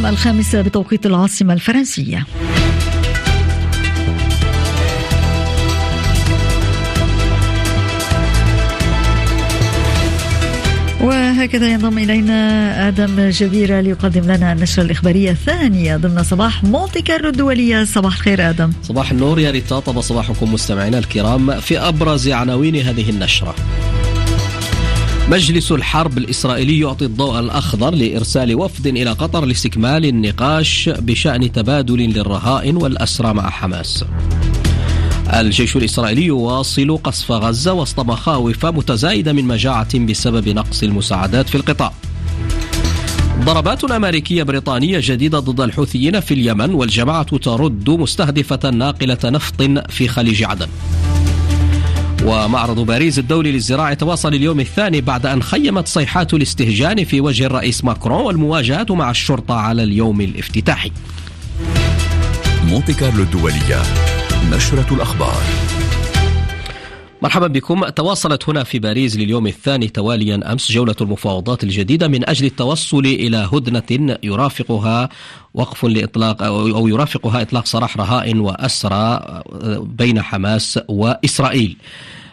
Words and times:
تمام 0.00 0.12
الخامسة 0.12 0.62
بتوقيت 0.62 1.06
العاصمة 1.06 1.52
الفرنسية. 1.52 2.26
وهكذا 11.00 11.68
ينضم 11.68 11.98
إلينا 11.98 12.88
آدم 12.88 13.28
جبيرة 13.28 13.80
ليقدم 13.80 14.24
لنا 14.24 14.52
النشرة 14.52 14.82
الإخبارية 14.82 15.30
الثانية 15.30 15.96
ضمن 15.96 16.22
صباح 16.22 16.64
مونتي 16.64 17.02
كارلو 17.02 17.28
الدولية 17.28 17.84
صباح 17.84 18.14
الخير 18.14 18.50
آدم. 18.50 18.72
صباح 18.82 19.10
النور 19.10 19.40
يا 19.40 19.50
ريتا 19.50 19.80
طب 19.80 20.00
صباحكم 20.00 20.52
مستمعينا 20.52 20.98
الكرام 20.98 21.60
في 21.60 21.78
أبرز 21.78 22.28
عناوين 22.28 22.76
هذه 22.76 23.10
النشرة. 23.10 23.54
مجلس 25.28 25.72
الحرب 25.72 26.18
الإسرائيلي 26.18 26.80
يعطي 26.80 27.04
الضوء 27.04 27.40
الأخضر 27.40 27.94
لإرسال 27.94 28.54
وفد 28.54 28.86
إلى 28.86 29.10
قطر 29.10 29.44
لاستكمال 29.44 30.04
النقاش 30.04 30.88
بشأن 30.98 31.52
تبادل 31.52 31.98
للرهائن 31.98 32.76
والأسرى 32.76 33.34
مع 33.34 33.50
حماس. 33.50 34.04
الجيش 35.34 35.76
الإسرائيلي 35.76 36.24
يواصل 36.24 36.98
قصف 37.04 37.32
غزة 37.32 37.72
وسط 37.72 38.00
مخاوف 38.00 38.66
متزايدة 38.66 39.32
من 39.32 39.44
مجاعة 39.44 39.98
بسبب 39.98 40.48
نقص 40.48 40.82
المساعدات 40.82 41.48
في 41.48 41.54
القطاع. 41.54 41.92
ضربات 43.44 43.84
أمريكية 43.84 44.42
بريطانية 44.42 45.00
جديدة 45.02 45.38
ضد 45.38 45.60
الحوثيين 45.60 46.20
في 46.20 46.34
اليمن 46.34 46.74
والجماعة 46.74 47.38
ترد 47.38 47.90
مستهدفة 47.90 48.70
ناقلة 48.70 49.18
نفط 49.24 49.62
في 49.88 50.08
خليج 50.08 50.42
عدن. 50.42 50.68
ومعرض 52.30 52.80
باريس 52.80 53.18
الدولي 53.18 53.52
للزراعة 53.52 53.94
تواصل 53.94 54.34
اليوم 54.34 54.60
الثاني 54.60 55.00
بعد 55.00 55.26
أن 55.26 55.42
خيمت 55.42 55.88
صيحات 55.88 56.34
الاستهجان 56.34 57.04
في 57.04 57.20
وجه 57.20 57.46
الرئيس 57.46 57.84
ماكرون 57.84 58.24
والمواجهة 58.24 58.86
مع 58.90 59.10
الشرطة 59.10 59.54
على 59.54 59.82
اليوم 59.82 60.20
الافتتاحي. 60.20 60.92
مونتي 62.64 62.94
كارلو 62.94 63.22
الدولية 63.22 63.82
نشرة 64.52 64.94
الأخبار. 64.94 65.42
مرحبا 67.22 67.46
بكم. 67.46 67.88
تواصلت 67.88 68.48
هنا 68.48 68.64
في 68.64 68.78
باريس 68.78 69.16
لليوم 69.16 69.46
الثاني 69.46 69.88
تواليا 69.88 70.52
أمس 70.52 70.72
جولة 70.72 70.94
المفاوضات 71.00 71.64
الجديدة 71.64 72.08
من 72.08 72.28
أجل 72.28 72.46
التوصل 72.46 73.06
إلى 73.06 73.48
هدنة 73.52 74.18
يرافقها 74.22 75.08
وقف 75.54 75.84
لإطلاق 75.84 76.42
أو 76.42 76.88
يرافقها 76.88 77.42
إطلاق 77.42 77.66
سراح 77.66 77.96
رهائن 77.96 78.40
وأسرى 78.40 79.42
بين 79.80 80.22
حماس 80.22 80.80
وإسرائيل. 80.88 81.76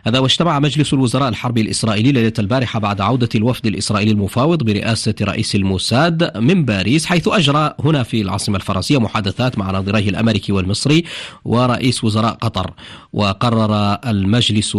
هذا 0.07 0.19
واجتمع 0.19 0.59
مجلس 0.59 0.93
الوزراء 0.93 1.29
الحربي 1.29 1.61
الإسرائيلي 1.61 2.11
ليلة 2.11 2.33
البارحة 2.39 2.79
بعد 2.79 3.01
عودة 3.01 3.29
الوفد 3.35 3.67
الإسرائيلي 3.67 4.11
المفاوض 4.11 4.63
برئاسة 4.63 5.15
رئيس 5.21 5.55
الموساد 5.55 6.37
من 6.37 6.65
باريس 6.65 7.05
حيث 7.05 7.27
أجرى 7.27 7.73
هنا 7.79 8.03
في 8.03 8.21
العاصمة 8.21 8.55
الفرنسية 8.55 8.97
محادثات 8.97 9.57
مع 9.57 9.71
نظيريه 9.71 10.09
الأمريكي 10.09 10.51
والمصري 10.51 11.03
ورئيس 11.45 12.03
وزراء 12.03 12.33
قطر. 12.33 12.73
وقرر 13.13 13.97
المجلس 14.05 14.75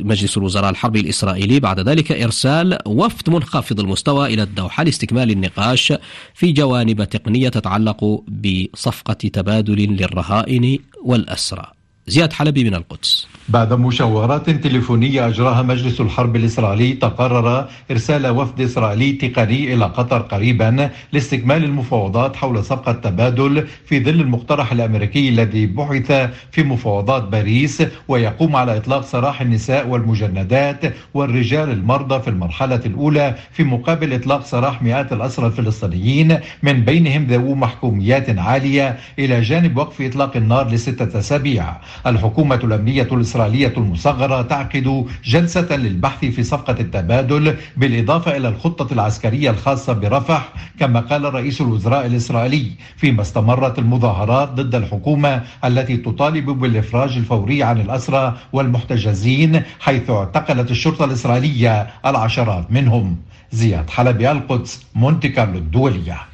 مجلس 0.00 0.36
الوزراء 0.36 0.70
الحربي 0.70 1.00
الإسرائيلي 1.00 1.60
بعد 1.60 1.80
ذلك 1.80 2.12
إرسال 2.12 2.78
وفد 2.86 3.30
منخفض 3.30 3.80
المستوى 3.80 4.34
إلى 4.34 4.42
الدوحة 4.42 4.82
لاستكمال 4.84 5.30
النقاش 5.30 5.92
في 6.34 6.52
جوانب 6.52 7.04
تقنية 7.04 7.48
تتعلق 7.48 8.24
بصفقة 8.28 9.14
تبادل 9.14 9.96
للرهائن 9.96 10.78
والأسرى. 11.04 11.83
زياد 12.06 12.32
حلبي 12.32 12.64
من 12.64 12.74
القدس. 12.74 13.26
بعد 13.48 13.72
مشاورات 13.72 14.50
تليفونية 14.50 15.26
أجراها 15.28 15.62
مجلس 15.62 16.00
الحرب 16.00 16.36
الإسرائيلي 16.36 16.92
تقرر 16.92 17.68
إرسال 17.90 18.26
وفد 18.26 18.60
إسرائيلي 18.60 19.12
تقني 19.12 19.74
إلى 19.74 19.84
قطر 19.84 20.18
قريبا 20.18 20.90
لاستكمال 21.12 21.64
المفاوضات 21.64 22.36
حول 22.36 22.64
صفقة 22.64 22.92
تبادل 22.92 23.66
في 23.86 24.04
ظل 24.04 24.20
المقترح 24.20 24.72
الأمريكي 24.72 25.28
الذي 25.28 25.66
بحث 25.66 26.30
في 26.52 26.62
مفاوضات 26.62 27.22
باريس 27.22 27.82
ويقوم 28.08 28.56
على 28.56 28.76
إطلاق 28.76 29.02
سراح 29.04 29.40
النساء 29.40 29.88
والمجندات 29.88 30.94
والرجال 31.14 31.70
المرضى 31.70 32.22
في 32.22 32.28
المرحلة 32.28 32.80
الأولى 32.86 33.34
في 33.52 33.64
مقابل 33.64 34.12
إطلاق 34.12 34.44
سراح 34.44 34.82
مئات 34.82 35.12
الأسرى 35.12 35.46
الفلسطينيين 35.46 36.38
من 36.62 36.84
بينهم 36.84 37.26
ذوو 37.26 37.54
محكوميات 37.54 38.38
عالية 38.38 38.98
إلى 39.18 39.40
جانب 39.40 39.76
وقف 39.76 40.02
إطلاق 40.02 40.36
النار 40.36 40.68
لستة 40.70 41.18
أسابيع. 41.18 41.76
الحكومة 42.06 42.54
الأمنية 42.64 43.08
الإسرائيلية 43.12 43.72
المصغرة 43.76 44.42
تعقد 44.42 45.06
جلسة 45.24 45.76
للبحث 45.76 46.24
في 46.24 46.42
صفقة 46.42 46.76
التبادل 46.80 47.56
بالإضافة 47.76 48.36
إلى 48.36 48.48
الخطة 48.48 48.92
العسكرية 48.92 49.50
الخاصة 49.50 49.92
برفح 49.92 50.48
كما 50.80 51.00
قال 51.00 51.34
رئيس 51.34 51.60
الوزراء 51.60 52.06
الإسرائيلي 52.06 52.70
فيما 52.96 53.22
استمرت 53.22 53.78
المظاهرات 53.78 54.48
ضد 54.48 54.74
الحكومة 54.74 55.42
التي 55.64 55.96
تطالب 55.96 56.50
بالإفراج 56.50 57.16
الفوري 57.16 57.62
عن 57.62 57.80
الأسرى 57.80 58.36
والمحتجزين 58.52 59.62
حيث 59.80 60.10
اعتقلت 60.10 60.70
الشرطة 60.70 61.04
الإسرائيلية 61.04 61.86
العشرات 62.06 62.72
منهم. 62.72 63.16
زياد 63.52 63.90
حلبي 63.90 64.30
القدس 64.30 64.86
مونتي 64.94 65.28
كارلو 65.28 65.58
الدولية. 65.58 66.33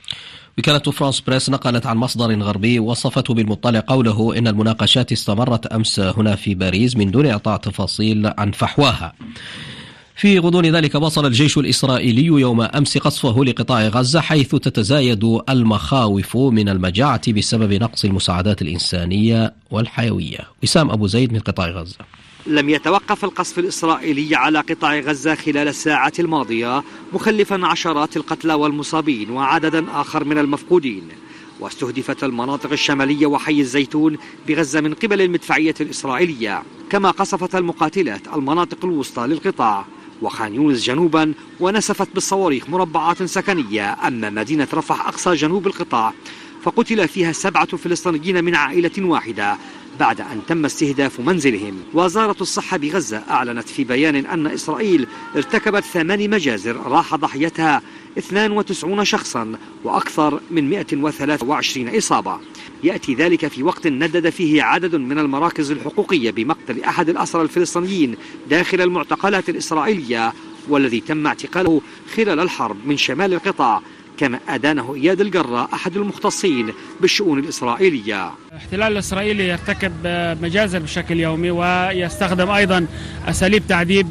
وكالة 0.58 0.78
فرانس 0.78 1.20
بريس 1.20 1.50
نقلت 1.50 1.86
عن 1.86 1.96
مصدر 1.96 2.42
غربي 2.42 2.78
وصفته 2.78 3.34
بالمطلع 3.34 3.82
قوله 3.86 4.38
إن 4.38 4.48
المناقشات 4.48 5.12
استمرت 5.12 5.66
أمس 5.66 6.00
هنا 6.00 6.36
في 6.36 6.54
باريس 6.54 6.96
من 6.96 7.10
دون 7.10 7.26
إعطاء 7.26 7.56
تفاصيل 7.56 8.32
عن 8.38 8.50
فحواها. 8.50 9.12
في 10.16 10.38
غضون 10.38 10.66
ذلك 10.66 10.94
واصل 10.94 11.26
الجيش 11.26 11.58
الإسرائيلي 11.58 12.24
يوم 12.24 12.60
أمس 12.60 12.98
قصفه 12.98 13.44
لقطاع 13.44 13.88
غزة 13.88 14.20
حيث 14.20 14.50
تتزايد 14.50 15.40
المخاوف 15.48 16.36
من 16.36 16.68
المجاعة 16.68 17.32
بسبب 17.32 17.72
نقص 17.72 18.04
المساعدات 18.04 18.62
الإنسانية 18.62 19.54
والحيوية. 19.70 20.38
وسام 20.62 20.90
أبو 20.90 21.06
زيد 21.06 21.32
من 21.32 21.38
قطاع 21.38 21.68
غزة. 21.68 21.96
لم 22.46 22.68
يتوقف 22.68 23.24
القصف 23.24 23.58
الإسرائيلي 23.58 24.36
على 24.36 24.60
قطاع 24.60 24.98
غزة 24.98 25.34
خلال 25.34 25.68
الساعات 25.68 26.20
الماضية 26.20 26.82
مخلفا 27.12 27.66
عشرات 27.66 28.16
القتلى 28.16 28.54
والمصابين 28.54 29.30
وعددا 29.30 29.86
آخر 30.00 30.24
من 30.24 30.38
المفقودين. 30.38 31.08
واستهدفت 31.60 32.24
المناطق 32.24 32.72
الشمالية 32.72 33.26
وحي 33.26 33.60
الزيتون 33.60 34.16
بغزة 34.48 34.80
من 34.80 34.94
قبل 34.94 35.20
المدفعية 35.20 35.74
الإسرائيلية 35.80 36.62
كما 36.90 37.10
قصفت 37.10 37.54
المقاتلات 37.54 38.28
المناطق 38.34 38.84
الوسطى 38.84 39.26
للقطاع. 39.26 39.84
وخان 40.22 40.54
يونس 40.54 40.84
جنوبا 40.84 41.34
ونسفت 41.60 42.08
بالصواريخ 42.14 42.68
مربعات 42.68 43.22
سكنية 43.22 44.06
أما 44.06 44.30
مدينة 44.30 44.68
رفح 44.74 45.08
أقصى 45.08 45.34
جنوب 45.34 45.66
القطاع. 45.66 46.14
فقتل 46.62 47.08
فيها 47.08 47.32
سبعة 47.32 47.76
فلسطينيين 47.76 48.44
من 48.44 48.54
عائلة 48.54 48.90
واحدة 48.98 49.58
بعد 50.00 50.20
أن 50.20 50.40
تم 50.48 50.64
استهداف 50.64 51.20
منزلهم. 51.20 51.74
وزارة 51.94 52.36
الصحة 52.40 52.76
بغزة 52.76 53.22
أعلنت 53.30 53.68
في 53.68 53.84
بيان 53.84 54.16
أن 54.16 54.46
إسرائيل 54.46 55.06
ارتكبت 55.36 55.84
ثمان 55.84 56.30
مجازر 56.30 56.76
راح 56.76 57.14
ضحيتها 57.14 57.82
92 58.18 59.04
شخصا 59.04 59.54
وأكثر 59.84 60.40
من 60.50 60.70
123 60.70 61.96
إصابة. 61.96 62.38
يأتي 62.84 63.14
ذلك 63.14 63.46
في 63.46 63.62
وقت 63.62 63.86
ندد 63.86 64.30
فيه 64.30 64.62
عدد 64.62 64.94
من 64.94 65.18
المراكز 65.18 65.70
الحقوقية 65.70 66.30
بمقتل 66.30 66.84
أحد 66.84 67.08
الأسرى 67.08 67.42
الفلسطينيين 67.42 68.16
داخل 68.50 68.80
المعتقلات 68.80 69.48
الإسرائيلية 69.48 70.32
والذي 70.68 71.00
تم 71.00 71.26
اعتقاله 71.26 71.80
خلال 72.16 72.40
الحرب 72.40 72.76
من 72.86 72.96
شمال 72.96 73.34
القطاع 73.34 73.82
كما 74.18 74.38
أدانه 74.48 74.94
إياد 74.94 75.20
القرة 75.20 75.68
أحد 75.74 75.96
المختصين 75.96 76.72
بالشؤون 77.00 77.38
الإسرائيلية. 77.38 78.30
الاحتلال 78.52 78.92
الإسرائيلي 78.92 79.48
يرتكب 79.48 79.92
مجازر 80.42 80.78
بشكل 80.78 81.20
يومي 81.20 81.50
ويستخدم 81.50 82.50
أيضا 82.50 82.86
أساليب 83.28 83.66
تعذيب 83.68 84.06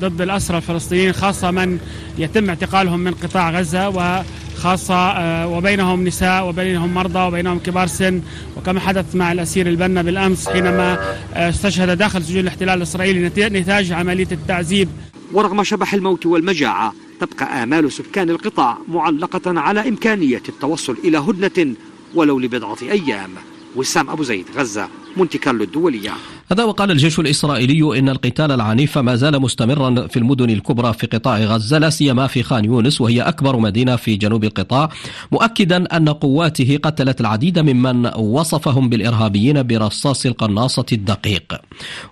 ضد 0.00 0.20
الأسرى 0.20 0.56
الفلسطينيين 0.56 1.12
خاصة 1.12 1.50
من 1.50 1.78
يتم 2.18 2.48
اعتقالهم 2.48 3.00
من 3.00 3.14
قطاع 3.14 3.50
غزة 3.50 3.88
و 3.88 4.22
خاصة 4.56 5.46
وبينهم 5.46 6.04
نساء 6.04 6.48
وبينهم 6.48 6.94
مرضى 6.94 7.18
وبينهم 7.18 7.58
كبار 7.58 7.86
سن. 7.86 8.22
وكما 8.56 8.80
حدث 8.80 9.14
مع 9.14 9.32
الأسير 9.32 9.66
البنا 9.66 10.02
بالأمس 10.02 10.48
حينما 10.48 11.14
استشهد 11.32 11.98
داخل 11.98 12.24
سجون 12.24 12.40
الاحتلال 12.40 12.78
الإسرائيلي 12.78 13.48
نتاج 13.60 13.92
عملية 13.92 14.28
التعذيب. 14.32 14.88
ورغم 15.32 15.64
شبح 15.64 15.94
الموت 15.94 16.26
والمجاعة 16.26 16.92
تبقى 17.24 17.62
آمال 17.62 17.92
سكان 17.92 18.30
القطاع 18.30 18.78
معلقة 18.88 19.60
على 19.60 19.88
إمكانية 19.88 20.42
التوصل 20.48 20.96
إلى 21.04 21.18
هدنة 21.18 21.74
ولو 22.14 22.38
لبضعة 22.38 22.76
أيام. 22.82 23.30
وسام 23.76 24.10
أبو 24.10 24.22
زيد 24.22 24.46
غزة. 24.56 24.88
مونتي 25.16 25.38
كارلو 25.38 25.64
الدولية 25.64 26.12
هذا 26.52 26.64
وقال 26.64 26.90
الجيش 26.90 27.18
الإسرائيلي 27.18 27.98
إن 27.98 28.08
القتال 28.08 28.52
العنيف 28.52 28.98
ما 28.98 29.16
زال 29.16 29.40
مستمرا 29.40 30.06
في 30.06 30.16
المدن 30.16 30.50
الكبرى 30.50 30.92
في 30.92 31.06
قطاع 31.06 31.38
غزة 31.38 31.78
لا 31.78 31.90
سيما 31.90 32.26
في 32.26 32.42
خان 32.42 32.64
يونس 32.64 33.00
وهي 33.00 33.22
أكبر 33.22 33.56
مدينة 33.56 33.96
في 33.96 34.16
جنوب 34.16 34.44
القطاع 34.44 34.88
مؤكدا 35.32 35.96
أن 35.96 36.08
قواته 36.08 36.78
قتلت 36.82 37.20
العديد 37.20 37.58
ممن 37.58 38.06
وصفهم 38.16 38.88
بالإرهابيين 38.88 39.62
برصاص 39.62 40.26
القناصة 40.26 40.86
الدقيق. 40.92 41.60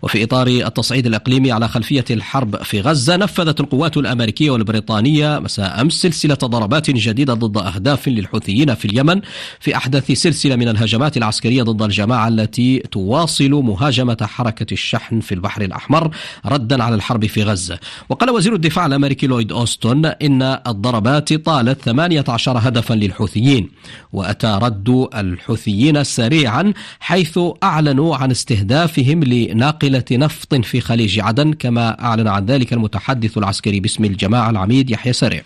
وفي 0.02 0.25
إطار 0.25 0.46
التصعيد 0.46 1.06
الإقليمي 1.06 1.52
على 1.52 1.69
خلفية 1.69 2.04
الحرب 2.10 2.56
في 2.62 2.81
غزة 2.81 3.16
نفذت 3.16 3.60
القوات 3.60 3.96
الأمريكية 3.96 4.50
والبريطانية 4.50 5.38
مساء 5.38 5.81
أمس 5.81 5.93
سلسلة 5.93 6.34
ضربات 6.34 6.90
جديدة 6.90 7.34
ضد 7.34 7.56
أهداف 7.56 8.08
للحوثيين 8.08 8.75
في 8.75 8.84
اليمن 8.84 9.20
في 9.60 9.76
أحدث 9.76 10.12
سلسلة 10.12 10.56
من 10.56 10.69
الهجمات 10.69 11.16
العسكرية 11.16 11.62
ضد 11.62 11.82
الجماعة 11.82 12.28
التي 12.28 12.82
تواصل 12.93 13.50
مهاجمة 13.50 14.17
حركة 14.23 14.67
الشحن 14.73 15.21
في 15.21 15.35
البحر 15.35 15.62
الأحمر 15.62 16.11
ردا 16.47 16.83
على 16.83 16.94
الحرب 16.94 17.27
في 17.27 17.43
غزة. 17.43 17.79
وقال 18.09 18.31
وزير 18.31 18.55
الدفاع 18.55 18.87
الأمريكي 18.87 19.27
لويد 19.27 19.53
أوستون 19.53 20.06
إن 20.06 20.43
الضربات 20.67 21.33
طالت 21.33 21.83
18 21.83 22.59
هدفا 22.59 22.94
للحوثيين 22.94 23.71
وأتى 24.12 24.59
رد 24.62 25.09
الحوثيين 25.15 26.05
سريعا 26.05 26.73
حيث 27.00 27.39
أعلنوا 27.62 28.17
عن 28.17 28.31
استهدافهم 28.31 29.25
لناقلة 29.25 30.05
نفط 30.12 30.55
في 30.55 30.81
خليج 30.81 31.21
عدن 31.21 31.53
كما 31.53 32.05
أعلن 32.05 32.29
عن 32.29 32.47
ذلك 32.47 32.73
المتحدث 32.73 33.38
العسكري 33.38 33.81
باسم 33.81 34.05
الجماعة 34.05 34.50
العميد 34.50 34.91
يحيى 34.91 35.12
سريع. 35.12 35.43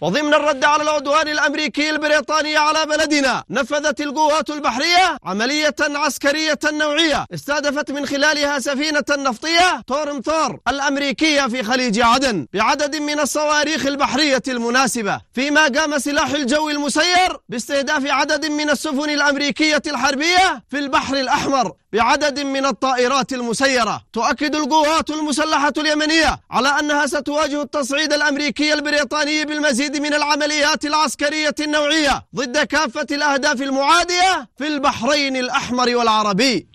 وضمن 0.00 0.34
الرد 0.34 0.64
على 0.64 0.82
العدوان 0.82 1.28
الأمريكي 1.28 1.90
البريطاني 1.90 2.56
على 2.56 2.86
بلدنا 2.86 3.44
نفذت 3.50 4.00
القوات 4.00 4.50
البحرية 4.50 5.18
عملية 5.24 5.74
عسكرية 5.80 6.58
نوعية 6.64 7.26
استهدفت 7.34 7.90
من 7.90 8.06
خلالها 8.06 8.58
سفينة 8.58 9.04
نفطية 9.10 9.82
تورم 9.86 10.20
ثور 10.20 10.58
الأمريكية 10.68 11.46
في 11.46 11.62
خليج 11.62 12.00
عدن 12.00 12.46
بعدد 12.54 12.96
من 12.96 13.20
الصواريخ 13.20 13.86
البحرية 13.86 14.42
المناسبة. 14.48 15.20
فيما 15.34 15.68
قام 15.68 15.98
سلاح 15.98 16.30
الجو 16.30 16.70
المسير 16.70 17.38
باستهداف 17.48 18.06
عدد 18.06 18.46
من 18.46 18.70
السفن 18.70 19.10
الأمريكية 19.10 19.82
الحربية 19.86 20.62
في 20.70 20.78
البحر 20.78 21.16
الأحمر 21.16 21.72
بعدد 21.92 22.40
من 22.40 22.66
الطائرات 22.66 23.32
المسيرة. 23.32 24.02
تؤكد 24.12 24.54
القوات 24.54 25.10
المسلحة 25.10 25.72
اليمنية 25.78 26.40
على 26.50 26.68
أنها 26.68 27.06
ستواجه 27.06 27.62
التصعيد 27.62 28.12
الأمريكي 28.12 28.72
البريطاني 28.74 29.44
بالمزيد 29.44 29.83
من 29.92 30.14
العمليات 30.14 30.84
العسكرية 30.84 31.54
النوعية 31.60 32.24
ضد 32.36 32.58
كافة 32.58 33.06
الأهداف 33.10 33.62
المعادية 33.62 34.48
في 34.58 34.66
البحرين 34.66 35.36
الأحمر 35.36 35.96
والعربي. 35.96 36.66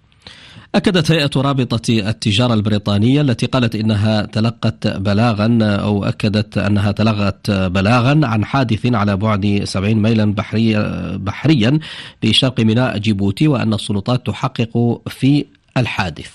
أكدت 0.75 1.11
هيئة 1.11 1.29
رابطة 1.35 1.89
التجارة 1.89 2.53
البريطانية 2.53 3.21
التي 3.21 3.45
قالت 3.45 3.75
إنها 3.75 4.21
تلقت 4.21 4.87
بلاغا 4.87 5.59
أو 5.61 6.03
أكدت 6.03 6.57
أنها 6.57 6.91
تلقت 6.91 7.51
بلاغا 7.51 8.19
عن 8.23 8.45
حادث 8.45 8.85
على 8.85 9.17
بعد 9.17 9.61
70 9.63 9.93
ميلا 9.93 10.25
بحري 10.33 10.75
بحريا 11.17 11.79
بشرق 12.23 12.59
ميناء 12.59 12.97
جيبوتي 12.97 13.47
وأن 13.47 13.73
السلطات 13.73 14.27
تحقق 14.27 15.01
في 15.09 15.45
الحادث. 15.77 16.31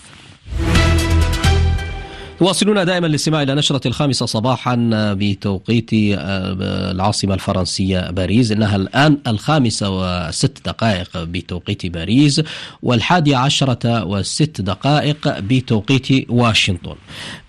واصلون 2.41 2.85
دائما 2.85 3.07
الاستماع 3.07 3.43
إلى 3.43 3.55
نشرة 3.55 3.89
الخامسة 3.89 4.27
صباحا 4.27 4.91
بتوقيت 4.93 5.91
آه، 5.95 6.91
العاصمة 6.91 7.35
الفرنسية 7.35 8.11
باريس. 8.11 8.53
إنها 8.53 8.77
الآن 8.77 9.19
الخامسة 9.27 9.91
وست 9.91 10.59
دقائق 10.65 11.23
بتوقيت 11.23 11.87
باريس 11.87 12.43
والحادية 12.83 13.37
عشرة 13.37 14.05
وست 14.05 14.61
دقائق 14.61 15.39
بتوقيت 15.39 16.31
واشنطن. 16.31 16.95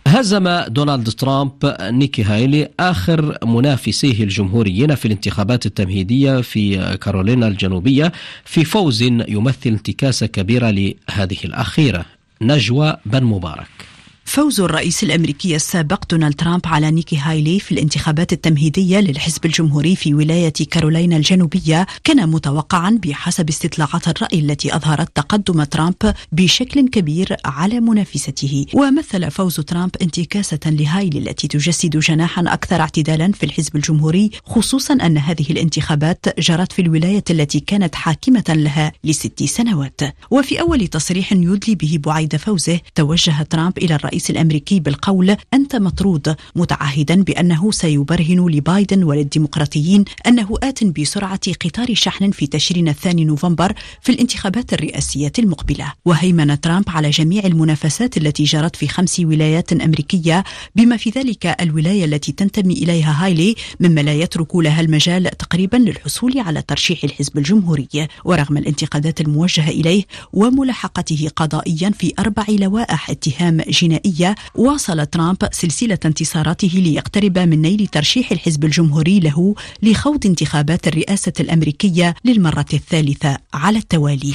هزم 0.07 0.59
دونالد 0.67 1.09
ترامب 1.09 1.75
نيكي 1.81 2.23
هايلي 2.23 2.69
آخر 2.79 3.37
منافسيه 3.45 4.23
الجمهوريين 4.23 4.95
في 4.95 5.05
الانتخابات 5.05 5.65
التمهيدية 5.65 6.41
في 6.41 6.97
كارولينا 6.97 7.47
الجنوبية 7.47 8.11
في 8.45 8.65
فوز 8.65 9.01
يمثل 9.01 9.69
انتكاسة 9.69 10.25
كبيرة 10.25 10.69
لهذه 10.69 11.37
الأخيرة 11.45 12.05
نجوى 12.41 12.97
بن 13.05 13.23
مبارك. 13.23 13.94
فوز 14.25 14.61
الرئيس 14.61 15.03
الأمريكي 15.03 15.55
السابق 15.55 16.03
دونالد 16.09 16.35
ترامب 16.35 16.61
على 16.65 16.91
نيكي 16.91 17.17
هايلي 17.17 17.59
في 17.59 17.71
الانتخابات 17.71 18.33
التمهيدية 18.33 18.99
للحزب 18.99 19.45
الجمهوري 19.45 19.95
في 19.95 20.13
ولاية 20.13 20.53
كارولينا 20.71 21.17
الجنوبية 21.17 21.87
كان 22.03 22.29
متوقعا 22.29 22.99
بحسب 23.03 23.49
استطلاعات 23.49 24.07
الرأي 24.07 24.39
التي 24.39 24.75
أظهرت 24.75 25.15
تقدم 25.15 25.63
ترامب 25.63 26.13
بشكل 26.31 26.87
كبير 26.89 27.35
على 27.45 27.79
منافسته. 27.79 28.65
ومثل 28.73 29.31
فوز 29.31 29.55
ترامب 29.55 29.95
انتكاسة 30.01 30.59
لهايلي 30.65 31.19
التي 31.19 31.47
تجسد 31.47 31.97
جناحا 31.99 32.43
أكثر 32.47 32.81
اعتدالا 32.81 33.31
في 33.31 33.45
الحزب 33.45 33.75
الجمهوري 33.75 34.31
خصوصا 34.45 34.93
أن 34.93 35.17
هذه 35.17 35.45
الانتخابات 35.49 36.39
جرت 36.39 36.71
في 36.71 36.81
الولاية 36.81 37.23
التي 37.29 37.59
كانت 37.59 37.95
حاكمة 37.95 38.43
لها 38.49 38.91
لست 39.03 39.43
سنوات. 39.43 40.01
وفي 40.31 40.61
أول 40.61 40.87
تصريح 40.87 41.33
يدلي 41.33 41.75
به 41.75 41.99
بعيد 42.03 42.35
فوزه 42.35 42.79
توجه 42.95 43.41
ترامب 43.41 43.77
إلى 43.77 43.95
الرئيس 43.95 44.14
الرئيس 44.15 44.29
الأمريكي 44.29 44.79
بالقول 44.79 45.35
أنت 45.53 45.75
مطرود 45.75 46.35
متعهدا 46.55 47.23
بأنه 47.23 47.71
سيبرهن 47.71 48.47
لبايدن 48.49 49.03
وللديمقراطيين 49.03 50.05
أنه 50.27 50.47
آت 50.63 50.83
بسرعة 50.83 51.39
قطار 51.65 51.93
شحن 51.93 52.31
في 52.31 52.47
تشرين 52.47 52.87
الثاني 52.87 53.25
نوفمبر 53.25 53.73
في 54.01 54.11
الانتخابات 54.11 54.73
الرئاسية 54.73 55.31
المقبلة. 55.39 55.93
وهيمن 56.05 56.61
ترامب 56.61 56.89
على 56.89 57.09
جميع 57.09 57.45
المنافسات 57.45 58.17
التي 58.17 58.43
جرت 58.43 58.75
في 58.75 58.87
خمس 58.87 59.19
ولايات 59.19 59.73
أمريكية 59.73 60.43
بما 60.75 60.97
في 60.97 61.09
ذلك 61.09 61.45
الولاية 61.61 62.05
التي 62.05 62.31
تنتمي 62.31 62.73
إليها 62.73 63.25
هايلي 63.25 63.55
مما 63.79 64.01
لا 64.01 64.13
يترك 64.13 64.55
لها 64.55 64.81
المجال 64.81 65.23
تقريبا 65.23 65.77
للحصول 65.77 66.39
على 66.39 66.61
ترشيح 66.61 67.03
الحزب 67.03 67.37
الجمهوري. 67.37 67.87
ورغم 68.25 68.57
الانتقادات 68.57 69.21
الموجهة 69.21 69.69
إليه 69.69 70.03
وملاحقته 70.33 71.29
قضائيا 71.35 71.89
في 71.89 72.13
أربع 72.19 72.45
لوائح 72.49 73.09
اتهام 73.09 73.61
جنائي 73.69 74.04
النهائية 74.05 74.35
واصل 74.55 75.05
ترامب 75.05 75.37
سلسلة 75.51 75.99
انتصاراته 76.05 76.67
ليقترب 76.75 77.37
من 77.37 77.61
نيل 77.61 77.87
ترشيح 77.87 78.31
الحزب 78.31 78.65
الجمهوري 78.65 79.19
له 79.19 79.55
لخوض 79.83 80.25
انتخابات 80.25 80.87
الرئاسة 80.87 81.33
الأمريكية 81.39 82.15
للمرة 82.25 82.65
الثالثة 82.73 83.37
على 83.53 83.77
التوالي. 83.77 84.33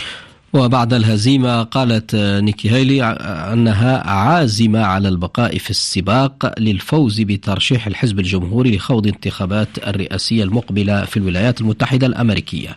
وبعد 0.52 0.94
الهزيمة 0.94 1.62
قالت 1.62 2.14
نيكي 2.14 2.70
هيلي 2.70 3.04
أنها 3.52 4.08
عازمة 4.10 4.78
على 4.78 5.08
البقاء 5.08 5.58
في 5.58 5.70
السباق 5.70 6.60
للفوز 6.60 7.20
بترشيح 7.20 7.86
الحزب 7.86 8.20
الجمهوري 8.20 8.76
لخوض 8.76 9.06
انتخابات 9.06 9.68
الرئاسية 9.86 10.44
المقبلة 10.44 11.04
في 11.04 11.16
الولايات 11.16 11.60
المتحدة 11.60 12.06
الأمريكية. 12.06 12.76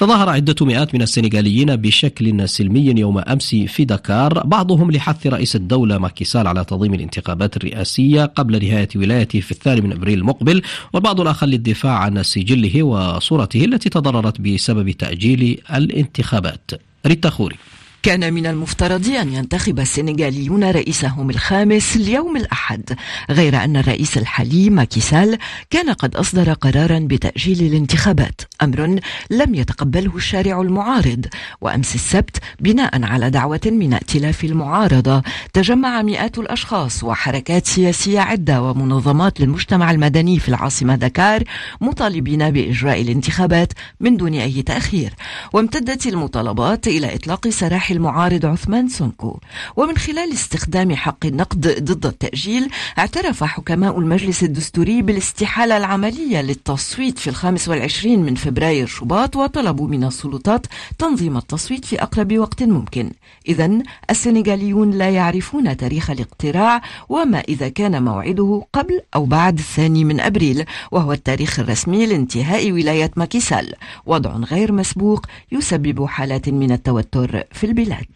تظاهر 0.00 0.28
عدة 0.28 0.66
مئات 0.66 0.94
من 0.94 1.02
السنغاليين 1.02 1.76
بشكل 1.76 2.48
سلمي 2.48 3.00
يوم 3.00 3.18
أمس 3.18 3.54
في 3.54 3.84
دكار 3.84 4.46
بعضهم 4.46 4.90
لحث 4.90 5.26
رئيس 5.26 5.56
الدولة 5.56 5.98
ماكيسال 5.98 6.46
على 6.46 6.64
تنظيم 6.64 6.94
الانتخابات 6.94 7.56
الرئاسية 7.56 8.24
قبل 8.24 8.66
نهاية 8.66 8.88
ولايته 8.96 9.40
في 9.40 9.50
الثاني 9.50 9.80
من 9.80 9.92
أبريل 9.92 10.18
المقبل 10.18 10.62
والبعض 10.92 11.20
الآخر 11.20 11.46
للدفاع 11.46 11.92
عن 11.92 12.22
سجله 12.22 12.82
وصورته 12.82 13.64
التي 13.64 13.88
تضررت 13.88 14.40
بسبب 14.40 14.90
تأجيل 14.90 15.60
الانتخابات. 15.74 16.89
ريتا 17.06 17.30
خوري. 17.30 17.56
كان 18.02 18.32
من 18.34 18.46
المفترض 18.46 19.08
أن 19.08 19.34
ينتخب 19.34 19.80
السنغاليون 19.80 20.64
رئيسهم 20.64 21.30
الخامس 21.30 21.96
اليوم 21.96 22.36
الأحد 22.36 22.98
غير 23.30 23.64
أن 23.64 23.76
الرئيس 23.76 24.18
الحالي 24.18 24.70
ماكيسال 24.70 25.38
كان 25.70 25.90
قد 25.90 26.16
أصدر 26.16 26.52
قرارا 26.52 26.98
بتأجيل 26.98 27.62
الانتخابات. 27.62 28.40
أمر 28.62 29.00
لم 29.30 29.54
يتقبله 29.54 30.16
الشارع 30.16 30.60
المعارض. 30.60 31.26
وأمس 31.60 31.94
السبت 31.94 32.36
بناء 32.60 33.04
على 33.04 33.30
دعوة 33.30 33.60
من 33.66 33.92
ائتلاف 33.92 34.44
المعارضة 34.44 35.22
تجمع 35.52 36.02
مئات 36.02 36.38
الأشخاص 36.38 37.04
وحركات 37.04 37.66
سياسية 37.66 38.20
عدة 38.20 38.62
ومنظمات 38.62 39.40
للمجتمع 39.40 39.90
المدني 39.90 40.38
في 40.38 40.48
العاصمة 40.48 40.96
دكار 40.96 41.44
مطالبين 41.80 42.50
بإجراء 42.50 43.00
الانتخابات 43.00 43.72
من 44.00 44.16
دون 44.16 44.34
أي 44.34 44.62
تأخير. 44.62 45.14
وامتدت 45.52 46.06
المطالبات 46.06 46.86
إلى 46.88 47.14
إطلاق 47.14 47.48
سراح 47.48 47.89
المعارض 47.90 48.46
عثمان 48.46 48.88
سونكو. 48.88 49.38
ومن 49.76 49.96
خلال 49.96 50.32
استخدام 50.32 50.94
حق 50.94 51.26
النقد 51.26 51.84
ضد 51.84 52.06
التأجيل 52.06 52.70
اعترف 52.98 53.44
حكماء 53.44 53.98
المجلس 53.98 54.42
الدستوري 54.42 55.02
بالاستحالة 55.02 55.76
العملية 55.76 56.42
للتصويت 56.42 57.18
في 57.18 57.30
الخامس 57.30 57.68
والعشرين 57.68 58.22
من 58.22 58.34
فبراير 58.34 58.86
شباط 58.86 59.36
وطلبوا 59.36 59.88
من 59.88 60.04
السلطات 60.04 60.66
تنظيم 60.98 61.36
التصويت 61.36 61.84
في 61.84 62.02
أقرب 62.02 62.38
وقت 62.38 62.62
ممكن. 62.62 63.10
إذا 63.48 63.78
السنغاليون 64.10 64.90
لا 64.90 65.10
يعرفون 65.10 65.76
تاريخ 65.76 66.10
الاقتراع 66.10 66.82
وما 67.08 67.40
إذا 67.40 67.68
كان 67.68 68.02
موعده 68.02 68.62
قبل 68.72 69.00
أو 69.14 69.24
بعد 69.24 69.58
الثاني 69.58 70.04
من 70.04 70.20
أبريل 70.20 70.64
وهو 70.90 71.12
التاريخ 71.12 71.60
الرسمي 71.60 72.06
لانتهاء 72.06 72.72
ولاية 72.72 73.10
ماكيسال. 73.16 73.74
وضع 74.06 74.30
غير 74.36 74.72
مسبوق 74.72 75.26
يسبب 75.52 76.06
حالات 76.06 76.48
من 76.48 76.72
التوتر 76.72 77.42
في 77.52 77.64
البلاد. 77.64 77.79
البلاد. 77.80 78.06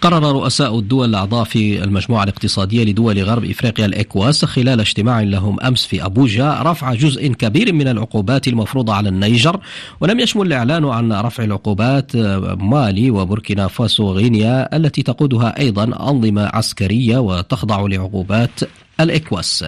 قرر 0.00 0.32
رؤساء 0.32 0.78
الدول 0.78 1.08
الأعضاء 1.08 1.44
في 1.44 1.84
المجموعة 1.84 2.24
الاقتصادية 2.24 2.84
لدول 2.84 3.22
غرب 3.22 3.44
إفريقيا 3.44 3.86
الإكواس 3.86 4.44
خلال 4.44 4.80
اجتماع 4.80 5.20
لهم 5.20 5.60
أمس 5.60 5.86
في 5.86 6.04
أبوجا 6.04 6.62
رفع 6.62 6.94
جزء 6.94 7.28
كبير 7.28 7.72
من 7.72 7.88
العقوبات 7.88 8.48
المفروضة 8.48 8.94
على 8.94 9.08
النيجر 9.08 9.60
ولم 10.00 10.20
يشمل 10.20 10.46
الإعلان 10.46 10.84
عن 10.84 11.12
رفع 11.12 11.44
العقوبات 11.44 12.16
مالي 12.56 13.10
وبوركينا 13.10 13.68
فاسو 13.68 14.04
وغينيا 14.04 14.76
التي 14.76 15.02
تقودها 15.02 15.58
أيضا 15.58 15.84
أنظمة 16.10 16.50
عسكرية 16.54 17.18
وتخضع 17.18 17.86
لعقوبات 17.86 18.60
الإكواس. 19.00 19.64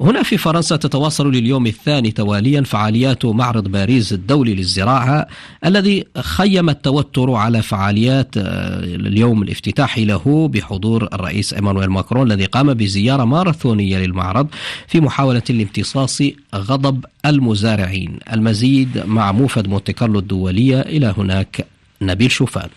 هنا 0.00 0.22
في 0.22 0.38
فرنسا 0.38 0.76
تتواصل 0.76 1.32
لليوم 1.32 1.66
الثاني 1.66 2.10
تواليا 2.10 2.62
فعاليات 2.62 3.24
معرض 3.24 3.68
باريس 3.68 4.12
الدولي 4.12 4.54
للزراعة 4.54 5.26
الذي 5.64 6.04
خيم 6.18 6.70
التوتر 6.70 7.30
على 7.30 7.62
فعاليات 7.62 8.36
آه، 8.36 8.84
اليوم 8.84 9.42
الافتتاحي 9.42 10.04
له 10.04 10.48
بحضور 10.48 11.08
الرئيس 11.12 11.54
إيمانويل 11.54 11.88
ماكرون 11.88 12.32
الذي 12.32 12.44
قام 12.44 12.74
بزيارة 12.74 13.24
ماراثونية 13.24 13.98
للمعرض 13.98 14.48
في 14.88 15.00
محاولة 15.00 15.42
لامتصاص 15.50 16.22
غضب 16.54 17.04
المزارعين. 17.26 18.18
المزيد 18.32 19.02
مع 19.06 19.32
موفد 19.32 19.68
مونتي 19.68 19.92
كارلو 19.92 20.18
الدولية 20.18 20.80
إلى 20.80 21.14
هناك 21.18 21.66
نبيل 22.02 22.30
شوفان. 22.30 22.68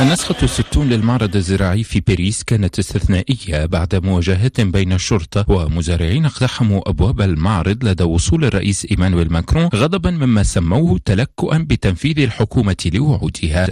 النسخة 0.00 0.34
الستون 0.42 0.88
للمعرض 0.88 1.36
الزراعي 1.36 1.84
في 1.84 2.00
باريس 2.00 2.42
كانت 2.42 2.78
استثنائية 2.78 3.66
بعد 3.66 3.94
مواجهات 3.94 4.60
بين 4.60 4.92
الشرطة 4.92 5.44
ومزارعين 5.48 6.24
اقتحموا 6.24 6.90
أبواب 6.90 7.20
المعرض 7.20 7.84
لدى 7.84 8.04
وصول 8.04 8.44
الرئيس 8.44 8.86
إيمانويل 8.90 9.32
ماكرون 9.32 9.68
غضبا 9.74 10.10
مما 10.10 10.42
سموه 10.42 11.00
تلكؤا 11.04 11.58
بتنفيذ 11.58 12.18
الحكومة 12.18 12.90
لوعودها. 12.94 13.66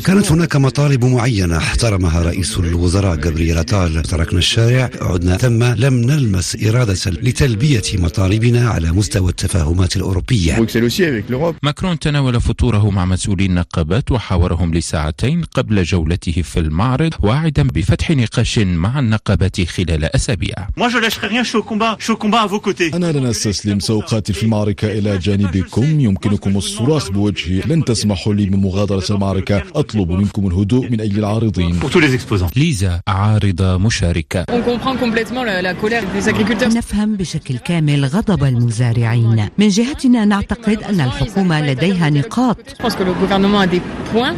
كانت 0.00 0.32
هناك 0.32 0.56
مطالب 0.56 1.04
معينة 1.04 1.56
احترمها 1.56 2.22
رئيس 2.22 2.58
الوزراء 2.58 3.16
جابرييل 3.16 3.58
أتال. 3.58 4.02
تركنا 4.02 4.38
الشارع 4.38 4.90
عدنا 5.00 5.36
ثم 5.36 5.64
لم 5.64 5.94
نلمس 5.94 6.56
إرادة 6.66 6.94
لتلبية 7.06 7.82
مطالبنا 7.94 8.68
على 8.68 8.92
مستوى 8.92 9.30
التفاهمات 9.30 9.96
الأوروبية. 9.96 10.66
ماكرون 11.62 11.98
تناول 11.98 12.40
فطوره 12.40 12.90
مع 12.90 13.04
مسؤولين 13.04 13.41
النقابات 13.46 14.12
وحاورهم 14.12 14.74
لساعتين 14.74 15.42
قبل 15.42 15.82
جولته 15.82 16.42
في 16.42 16.60
المعرض 16.60 17.12
واعدا 17.22 17.62
بفتح 17.62 18.10
نقاش 18.10 18.58
مع 18.58 18.98
النقابات 18.98 19.60
خلال 19.60 20.04
أسابيع. 20.16 20.54
أنا 22.94 23.12
لن 23.12 23.26
أستسلم 23.26 23.80
سأقاتل 23.80 24.34
في 24.34 24.42
المعركة 24.42 24.92
إلى 24.92 25.18
جانبكم. 25.18 26.00
يمكنكم 26.00 26.56
الصراخ 26.56 27.10
بوجهي. 27.10 27.60
لن 27.66 27.84
تسمحوا 27.84 28.34
لي 28.34 28.46
بمغادرة 28.46 29.04
المعركة. 29.10 29.62
أطلب 29.74 30.10
منكم 30.10 30.46
الهدوء 30.46 30.90
من 30.90 31.00
أجل 31.00 31.18
العارضين. 31.18 31.80
ليزا 32.56 33.00
عارضة 33.08 33.76
مشاركة. 33.76 34.44
نفهم 36.68 37.16
بشكل 37.16 37.58
كامل 37.58 38.04
غضب 38.04 38.44
المزارعين. 38.44 39.48
من 39.58 39.68
جهتنا 39.68 40.24
نعتقد 40.24 40.82
أن 40.82 41.00
الحكومة 41.00 41.60
لديها 41.66 42.10
نقاط. 42.10 42.56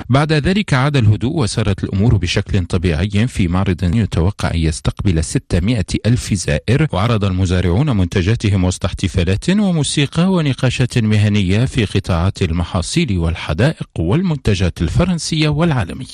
بعد 0.09 0.33
ذلك 0.33 0.75
عاد 0.75 0.97
الهدوء 0.97 1.37
وسارت 1.37 1.85
الأمور 1.85 2.17
بشكل 2.17 2.65
طبيعي 2.65 3.27
في 3.27 3.49
معرض 3.49 3.95
يتوقع 3.95 4.51
أن 4.51 4.59
يستقبل 4.59 5.25
600 5.25 5.85
ألف 6.07 6.35
زائر 6.35 6.87
وعرض 6.93 7.25
المزارعون 7.25 7.97
منتجاتهم 7.97 8.65
وسط 8.65 8.85
احتفالات 8.85 9.51
وموسيقى 9.51 10.33
ونقاشات 10.33 10.99
مهنية 10.99 11.65
في 11.65 11.85
قطاعات 11.85 12.43
المحاصيل 12.43 13.19
والحدائق 13.19 13.89
والمنتجات 13.99 14.83
الفرنسية 14.83 15.49
والعالمية. 15.49 16.07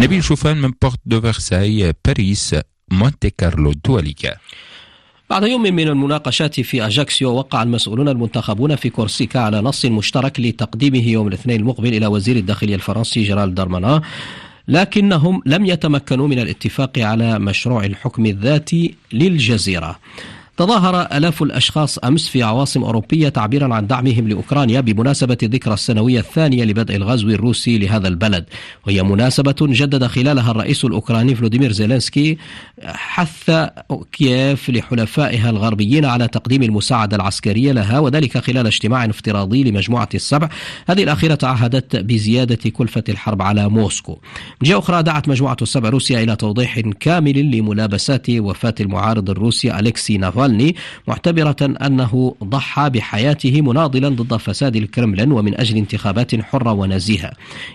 نبيل 0.00 0.24
شوفان 0.24 0.56
من 0.58 0.72
بورت 0.82 1.00
دو 1.06 1.20
فرساي 1.20 1.92
باريس 2.06 2.56
مونتي 2.90 3.30
كارلو 3.30 3.70
الدولية 3.70 4.34
بعد 5.30 5.42
يوم 5.42 5.62
من 5.62 5.88
المناقشات 5.88 6.60
في 6.60 6.86
أجاكسيو 6.86 7.30
وقع 7.34 7.62
المسؤولون 7.62 8.08
المنتخبون 8.08 8.76
في 8.76 8.90
كورسيكا 8.90 9.40
على 9.40 9.60
نص 9.60 9.84
مشترك 9.84 10.40
لتقديمه 10.40 11.08
يوم 11.08 11.28
الاثنين 11.28 11.60
المقبل 11.60 11.94
إلى 11.94 12.06
وزير 12.06 12.36
الداخلية 12.36 12.74
الفرنسي 12.74 13.22
جيرال 13.22 13.54
دارمانان. 13.54 14.02
لكنهم 14.68 15.42
لم 15.46 15.66
يتمكنوا 15.66 16.28
من 16.28 16.38
الاتفاق 16.38 16.98
على 16.98 17.38
مشروع 17.38 17.84
الحكم 17.84 18.26
الذاتي 18.26 18.94
للجزيرة. 19.12 19.98
تظاهر 20.58 21.00
آلاف 21.00 21.42
الأشخاص 21.42 21.98
أمس 21.98 22.28
في 22.28 22.42
عواصم 22.42 22.84
أوروبية 22.84 23.28
تعبيرا 23.28 23.74
عن 23.74 23.86
دعمهم 23.86 24.28
لأوكرانيا 24.28 24.80
بمناسبة 24.80 25.38
الذكرى 25.42 25.74
السنوية 25.74 26.20
الثانية 26.20 26.64
لبدء 26.64 26.96
الغزو 26.96 27.28
الروسي 27.28 27.78
لهذا 27.78 28.08
البلد. 28.08 28.44
وهي 28.86 29.02
مناسبة 29.02 29.54
جدد 29.60 30.06
خلالها 30.06 30.50
الرئيس 30.50 30.84
الأوكراني 30.84 31.34
فلوديمير 31.34 31.72
زيلينسكي 31.72 32.38
حث 32.84 33.50
كييف 34.12 34.70
لحلفائها 34.70 35.50
الغربيين 35.50 36.04
على 36.04 36.28
تقديم 36.28 36.62
المساعدة 36.62 37.16
العسكرية 37.16 37.72
لها 37.72 37.98
وذلك 37.98 38.38
خلال 38.38 38.66
اجتماع 38.66 39.04
افتراضي 39.04 39.64
لمجموعة 39.64 40.08
السبع. 40.14 40.48
هذه 40.88 41.02
الأخيرة 41.02 41.34
تعهدت 41.34 41.96
بزيادة 41.96 42.70
كلفة 42.70 43.04
الحرب 43.08 43.42
على 43.42 43.68
موسكو. 43.68 44.18
من 44.62 44.68
جهة 44.68 44.78
أخرى 44.78 45.02
دعت 45.02 45.28
مجموعة 45.28 45.56
السبع 45.62 45.88
روسيا 45.88 46.22
إلى 46.22 46.36
توضيح 46.36 46.80
كامل 46.80 47.56
لملابسات 47.56 48.30
وفاة 48.30 48.74
المعارض 48.80 49.30
الروسي 49.30 49.78
أليكسي 49.78 50.16
نافال 50.16 50.47
نافالني 50.48 50.76
معتبرة 51.08 51.56
أنه 51.60 52.34
ضحى 52.44 52.90
بحياته 52.90 53.60
مناضلا 53.60 54.08
ضد 54.08 54.36
فساد 54.36 54.76
الكرملين 54.76 55.32
ومن 55.32 55.60
أجل 55.60 55.76
انتخابات 55.76 56.40
حرة 56.40 56.72
ونزيهة. 56.72 57.32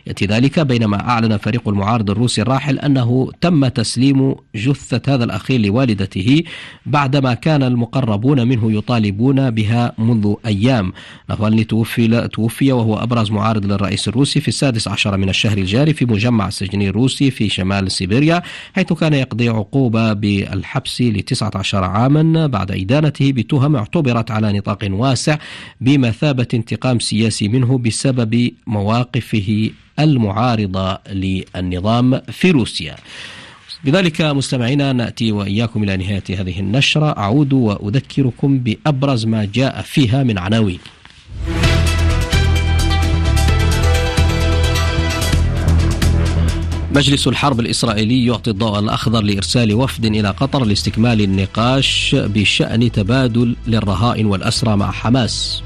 يأتي 0.07 0.25
ذلك 0.25 0.59
بينما 0.59 1.09
أعلن 1.09 1.37
فريق 1.37 1.67
المعارض 1.67 2.09
الروسي 2.09 2.41
الراحل 2.41 2.79
أنه 2.79 3.31
تم 3.41 3.67
تسليم 3.67 4.35
جثة 4.55 5.13
هذا 5.13 5.23
الأخير 5.23 5.61
لوالدته 5.61 6.43
بعدما 6.85 7.33
كان 7.33 7.63
المقربون 7.63 8.47
منه 8.47 8.71
يطالبون 8.71 9.49
بها 9.51 9.93
منذ 9.97 10.33
أيام. 10.45 10.93
نافالني 11.29 11.63
توفي, 11.63 12.27
توفي 12.27 12.71
وهو 12.71 12.95
أبرز 12.95 13.31
معارض 13.31 13.65
للرئيس 13.65 14.07
الروسي 14.07 14.39
في 14.39 14.47
السادس 14.47 14.87
عشر 14.87 15.17
من 15.17 15.29
الشهر 15.29 15.57
الجاري 15.57 15.93
في 15.93 16.05
مجمع 16.05 16.47
السجني 16.47 16.89
الروسي 16.89 17.31
في 17.31 17.49
شمال 17.49 17.91
سيبيريا 17.91 18.41
حيث 18.75 18.93
كان 18.93 19.13
يقضي 19.13 19.49
عقوبة 19.49 20.13
بالحبس 20.13 21.01
لتسعة 21.01 21.51
عشر 21.55 21.83
عاما 21.83 22.47
بعد 22.47 22.62
بعد 22.63 22.71
إدانته 22.71 23.31
بتهم 23.31 23.75
اعتبرت 23.75 24.31
على 24.31 24.53
نطاق 24.57 24.87
واسع 24.91 25.37
بمثابة 25.81 26.47
انتقام 26.53 26.99
سياسي 26.99 27.47
منه 27.47 27.77
بسبب 27.77 28.51
مواقفه 28.67 29.69
المعارضة 29.99 30.97
للنظام 31.11 32.21
في 32.31 32.51
روسيا 32.51 32.95
بذلك 33.83 34.21
مستمعينا 34.21 34.93
نأتي 34.93 35.31
وإياكم 35.31 35.83
إلى 35.83 35.97
نهاية 35.97 36.23
هذه 36.29 36.59
النشرة 36.59 37.17
أعود 37.17 37.53
وأذكركم 37.53 38.59
بأبرز 38.59 39.25
ما 39.25 39.45
جاء 39.45 39.81
فيها 39.81 40.23
من 40.23 40.37
عناوين. 40.37 40.79
مجلس 46.95 47.27
الحرب 47.27 47.59
الإسرائيلي 47.59 48.25
يعطي 48.25 48.51
الضوء 48.51 48.79
الأخضر 48.79 49.21
لإرسال 49.21 49.73
وفد 49.73 50.05
إلى 50.05 50.29
قطر 50.29 50.65
لاستكمال 50.65 51.21
النقاش 51.21 52.15
بشأن 52.19 52.91
تبادل 52.91 53.55
للرهائن 53.67 54.25
والأسرى 54.25 54.75
مع 54.75 54.91
حماس. 54.91 55.63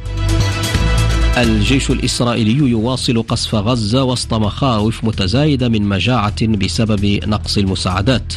الجيش 1.38 1.92
الإسرائيلي 1.92 2.70
يواصل 2.70 3.24
قصف 3.24 3.56
غزة 3.56 4.04
وسط 4.04 4.34
مخاوف 4.34 5.04
متزايدة 5.04 5.70
من 5.70 5.82
مجاعة 5.82 6.48
بسبب 6.48 7.20
نقص 7.28 7.58
المساعدات. 7.58 8.34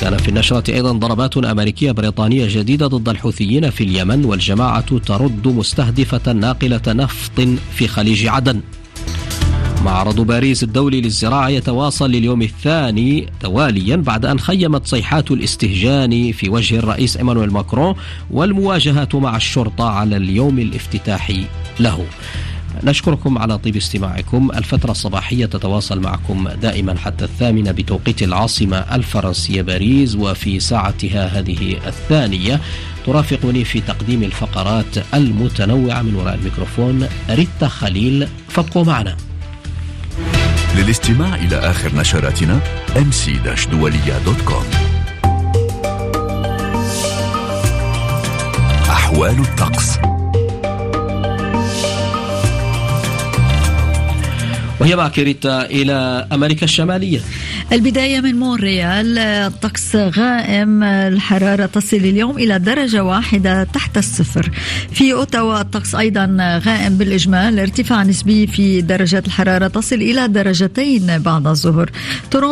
كان 0.00 0.16
في 0.16 0.28
النشرة 0.28 0.74
أيضا 0.74 0.92
ضربات 0.92 1.36
أمريكية 1.36 1.92
بريطانية 1.92 2.46
جديدة 2.50 2.86
ضد 2.86 3.08
الحوثيين 3.08 3.70
في 3.70 3.84
اليمن 3.84 4.24
والجماعة 4.24 4.98
ترد 4.98 5.48
مستهدفة 5.48 6.32
ناقلة 6.32 6.82
نفط 6.88 7.40
في 7.74 7.88
خليج 7.88 8.26
عدن. 8.26 8.60
معرض 9.84 10.20
باريس 10.20 10.62
الدولي 10.62 11.00
للزراعة 11.00 11.48
يتواصل 11.48 12.10
لليوم 12.10 12.42
الثاني 12.42 13.26
تواليا 13.40 13.96
بعد 13.96 14.24
أن 14.24 14.40
خيمت 14.40 14.86
صيحات 14.86 15.30
الاستهجان 15.30 16.32
في 16.32 16.50
وجه 16.50 16.78
الرئيس 16.78 17.16
إيمانويل 17.16 17.50
ماكرون 17.52 17.94
والمواجهات 18.30 19.14
مع 19.14 19.36
الشرطة 19.36 19.90
على 19.90 20.16
اليوم 20.16 20.58
الافتتاحي 20.58 21.44
له. 21.80 22.06
نشكركم 22.84 23.38
على 23.38 23.58
طيب 23.58 23.76
استماعكم. 23.76 24.50
الفترة 24.56 24.90
الصباحية 24.90 25.46
تتواصل 25.46 26.00
معكم 26.00 26.48
دائما 26.48 26.98
حتى 26.98 27.24
الثامنة 27.24 27.70
بتوقيت 27.70 28.22
العاصمة 28.22 28.76
الفرنسية 28.76 29.62
باريس 29.62 30.14
وفي 30.14 30.60
ساعتها 30.60 31.38
هذه 31.38 31.76
الثانية 31.86 32.60
ترافقني 33.06 33.64
في 33.64 33.80
تقديم 33.80 34.22
الفقرات 34.22 35.14
المتنوعة. 35.14 36.02
من 36.02 36.14
وراء 36.14 36.34
الميكروفون 36.34 37.08
ريتا 37.30 37.68
خليل 37.68 38.28
فابقوا 38.48 38.84
معنا. 38.84 39.27
للاستماع 40.78 41.34
إلى 41.34 41.56
آخر 41.56 41.94
نشراتنا 41.94 42.60
mc-dualia.com 42.94 44.64
أحوال 48.90 49.38
الطقس. 49.40 49.98
وهي 54.80 54.96
باكرة 54.96 55.46
إلى 55.46 56.26
أمريكا 56.32 56.64
الشمالية. 56.64 57.20
البداية 57.72 58.20
من 58.20 58.34
مونريال 58.36 59.18
الطقس 59.18 59.96
غائم 59.96 60.82
الحرارة 60.82 61.66
تصل 61.66 61.96
اليوم 61.96 62.38
إلى 62.38 62.58
درجة 62.58 63.04
واحدة 63.04 63.64
تحت 63.64 63.98
الصفر. 63.98 64.50
في 64.92 65.12
أوتاوا 65.12 65.60
الطقس 65.60 65.94
أيضا 65.94 66.36
غائم 66.66 66.98
بالإجمال 66.98 67.58
ارتفاع 67.58 68.02
نسبي 68.02 68.46
في 68.46 68.80
درجات 68.80 69.26
الحرارة 69.26 69.68
تصل 69.68 69.96
إلى 69.96 70.28
درجتين 70.28 71.18
بعد 71.18 71.46
الظهر. 71.46 71.90